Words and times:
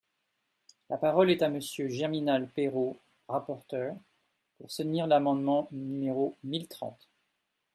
La 0.89 0.97
parole 0.97 1.29
est 1.29 1.43
à 1.43 1.49
Monsieur 1.51 1.87
Germinal 1.87 2.49
Peiro, 2.49 2.99
rapporteur, 3.27 3.95
pour 4.57 4.71
soutenir 4.71 5.05
l’amendement 5.05 5.67
numéro 5.71 6.35
mille 6.43 6.67
trente. 6.67 7.07